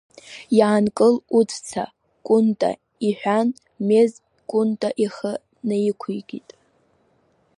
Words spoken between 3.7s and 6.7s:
Мез Кәынта ихы наиқәикит.